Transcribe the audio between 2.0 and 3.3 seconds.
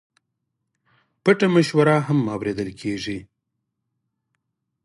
هم اورېدل کېږي.